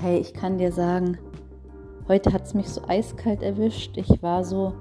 Hey, 0.00 0.18
ich 0.18 0.32
kann 0.32 0.58
dir 0.58 0.70
sagen, 0.70 1.18
heute 2.06 2.32
hat 2.32 2.44
es 2.44 2.54
mich 2.54 2.68
so 2.68 2.82
eiskalt 2.86 3.42
erwischt. 3.42 3.96
Ich 3.96 4.22
war 4.22 4.44
so 4.44 4.74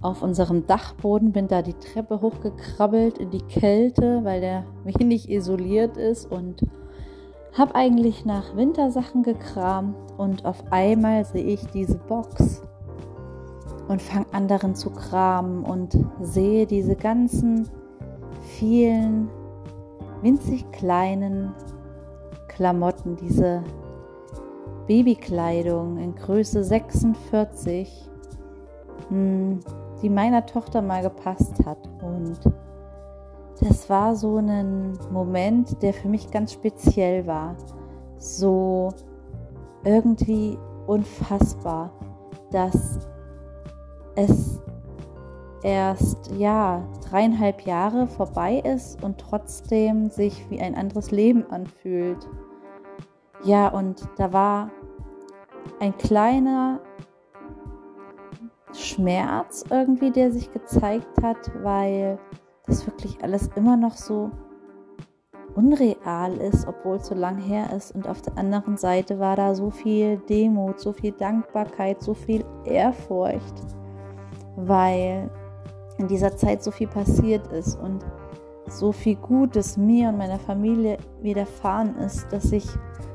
auf 0.00 0.22
unserem 0.22 0.68
Dachboden, 0.68 1.32
bin 1.32 1.48
da 1.48 1.62
die 1.62 1.74
Treppe 1.74 2.20
hochgekrabbelt 2.20 3.18
in 3.18 3.30
die 3.30 3.42
Kälte, 3.42 4.22
weil 4.22 4.40
der 4.40 4.66
wenig 4.84 5.28
isoliert 5.28 5.96
ist 5.96 6.30
und 6.30 6.62
habe 7.54 7.74
eigentlich 7.74 8.24
nach 8.24 8.54
Wintersachen 8.54 9.24
gekramt 9.24 9.96
und 10.16 10.44
auf 10.44 10.62
einmal 10.70 11.24
sehe 11.24 11.42
ich 11.42 11.66
diese 11.66 11.98
Box 11.98 12.62
und 13.88 14.00
fange 14.00 14.26
an 14.30 14.46
darin 14.46 14.76
zu 14.76 14.90
kramen 14.90 15.64
und 15.64 15.98
sehe 16.20 16.68
diese 16.68 16.94
ganzen 16.94 17.68
vielen 18.42 19.28
winzig 20.22 20.70
kleinen 20.70 21.52
Klamotten, 22.46 23.16
diese 23.16 23.64
Babykleidung 24.90 25.98
in 25.98 26.16
Größe 26.16 26.64
46, 26.64 28.10
hm, 29.08 29.60
die 30.02 30.08
meiner 30.08 30.44
Tochter 30.46 30.82
mal 30.82 31.00
gepasst 31.00 31.64
hat. 31.64 31.78
Und 32.02 32.40
das 33.60 33.88
war 33.88 34.16
so 34.16 34.38
ein 34.38 34.98
Moment, 35.12 35.80
der 35.80 35.94
für 35.94 36.08
mich 36.08 36.32
ganz 36.32 36.54
speziell 36.54 37.24
war. 37.28 37.54
So 38.18 38.88
irgendwie 39.84 40.58
unfassbar, 40.88 41.92
dass 42.50 42.98
es 44.16 44.60
erst 45.62 46.32
ja 46.36 46.82
dreieinhalb 47.08 47.60
Jahre 47.64 48.08
vorbei 48.08 48.58
ist 48.58 49.00
und 49.04 49.18
trotzdem 49.18 50.10
sich 50.10 50.50
wie 50.50 50.60
ein 50.60 50.74
anderes 50.74 51.12
Leben 51.12 51.48
anfühlt. 51.48 52.28
Ja, 53.44 53.68
und 53.68 54.06
da 54.18 54.32
war 54.32 54.70
ein 55.80 55.96
kleiner 55.96 56.80
Schmerz 58.72 59.64
irgendwie, 59.70 60.10
der 60.10 60.32
sich 60.32 60.52
gezeigt 60.52 61.22
hat, 61.22 61.50
weil 61.62 62.18
das 62.66 62.86
wirklich 62.86 63.22
alles 63.22 63.50
immer 63.56 63.76
noch 63.76 63.96
so 63.96 64.30
unreal 65.54 66.36
ist, 66.36 66.66
obwohl 66.66 66.96
es 66.96 67.06
so 67.06 67.14
lang 67.14 67.38
her 67.38 67.72
ist. 67.76 67.94
Und 67.94 68.08
auf 68.08 68.22
der 68.22 68.38
anderen 68.38 68.76
Seite 68.76 69.18
war 69.18 69.36
da 69.36 69.54
so 69.54 69.70
viel 69.70 70.18
Demut, 70.28 70.78
so 70.80 70.92
viel 70.92 71.12
Dankbarkeit, 71.12 72.00
so 72.02 72.14
viel 72.14 72.44
Ehrfurcht, 72.64 73.54
weil 74.56 75.30
in 75.98 76.08
dieser 76.08 76.36
Zeit 76.36 76.62
so 76.62 76.70
viel 76.70 76.88
passiert 76.88 77.46
ist 77.52 77.78
und 77.80 78.04
so 78.68 78.92
viel 78.92 79.16
Gutes 79.16 79.76
mir 79.76 80.08
und 80.08 80.18
meiner 80.18 80.38
Familie 80.38 80.96
widerfahren 81.20 81.96
ist, 81.96 82.32
dass 82.32 82.52
ich 82.52 82.66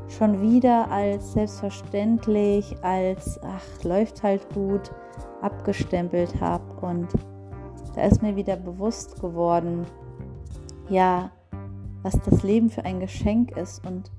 schon 0.07 0.41
wieder 0.41 0.89
als 0.91 1.33
selbstverständlich, 1.33 2.75
als 2.81 3.39
ach, 3.43 3.83
läuft 3.83 4.23
halt 4.23 4.47
gut, 4.53 4.91
abgestempelt 5.41 6.39
habe. 6.39 6.63
Und 6.85 7.07
da 7.95 8.03
ist 8.03 8.21
mir 8.21 8.35
wieder 8.35 8.55
bewusst 8.55 9.19
geworden, 9.21 9.85
ja, 10.89 11.31
was 12.03 12.19
das 12.21 12.43
Leben 12.43 12.69
für 12.69 12.85
ein 12.85 12.99
Geschenk 12.99 13.57
ist 13.57 13.85
und 13.85 14.11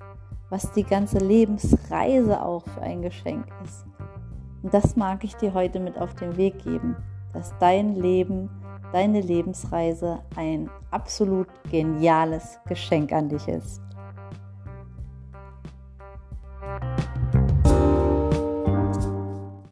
was 0.51 0.73
die 0.73 0.85
ganze 0.85 1.19
Lebensreise 1.19 2.43
auch 2.43 2.65
für 2.65 2.83
ein 2.83 3.03
Geschenk 3.03 3.47
ist. 3.65 3.85
Und 4.63 4.75
das 4.75 4.97
mag 4.97 5.23
ich 5.25 5.37
dir 5.37 5.55
heute 5.55 5.79
mit 5.79 5.99
auf 5.99 6.15
den 6.15 6.37
Weg 6.37 6.59
geben, 6.65 6.97
dass 7.33 7.55
dein 7.59 7.95
Leben, 7.95 8.51
deine 8.93 9.21
Lebensreise 9.21 10.21
ein 10.35 10.71
absolut 10.91 11.49
geniales 11.71 12.59
Geschenk 12.67 13.13
an 13.13 13.29
dich 13.29 13.47
ist. 13.47 13.81
Bye. 16.79 17.16